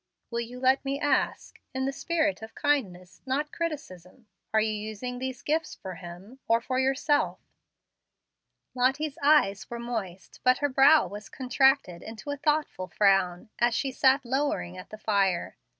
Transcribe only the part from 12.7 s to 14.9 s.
frown, as she sat lowering at